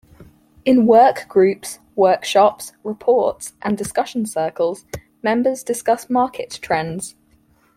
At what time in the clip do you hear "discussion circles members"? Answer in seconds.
3.77-5.61